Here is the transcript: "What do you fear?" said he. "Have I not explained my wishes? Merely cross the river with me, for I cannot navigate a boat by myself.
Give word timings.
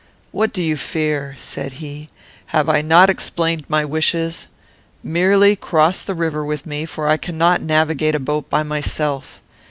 "What 0.31 0.51
do 0.51 0.63
you 0.63 0.77
fear?" 0.77 1.35
said 1.37 1.73
he. 1.73 2.09
"Have 2.47 2.67
I 2.69 2.81
not 2.81 3.07
explained 3.07 3.65
my 3.67 3.85
wishes? 3.85 4.47
Merely 5.03 5.55
cross 5.55 6.01
the 6.01 6.15
river 6.15 6.43
with 6.43 6.65
me, 6.65 6.87
for 6.87 7.07
I 7.07 7.17
cannot 7.17 7.61
navigate 7.61 8.15
a 8.15 8.19
boat 8.19 8.49
by 8.49 8.63
myself. 8.63 9.43